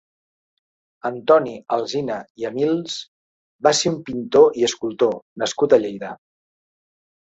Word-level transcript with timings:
Antoni 1.09 1.53
Alsina 1.77 2.17
i 2.43 2.49
Amils 2.51 2.97
va 3.69 3.77
ser 3.83 3.95
un 3.95 4.03
pintor 4.11 4.61
i 4.65 4.69
escultor 4.73 5.19
nascut 5.47 5.75
a 5.75 5.85
Lleida. 5.87 6.17